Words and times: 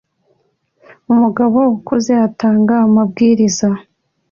Umugabo 1.11 1.57
ukuze 1.77 2.13
atanga 2.27 2.73
amabwiriza 2.85 3.69